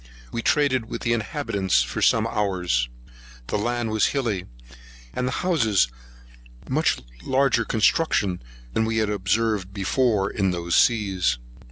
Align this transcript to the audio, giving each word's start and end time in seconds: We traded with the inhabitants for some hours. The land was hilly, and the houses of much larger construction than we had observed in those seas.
We 0.31 0.41
traded 0.41 0.85
with 0.89 1.03
the 1.03 1.13
inhabitants 1.13 1.83
for 1.83 2.01
some 2.01 2.25
hours. 2.25 2.89
The 3.49 3.57
land 3.59 3.91
was 3.91 4.07
hilly, 4.07 4.45
and 5.13 5.27
the 5.27 5.31
houses 5.45 5.89
of 6.63 6.71
much 6.71 6.97
larger 7.21 7.65
construction 7.65 8.41
than 8.73 8.85
we 8.85 8.97
had 8.97 9.11
observed 9.11 9.77
in 9.77 10.49
those 10.49 10.73
seas. 10.73 11.37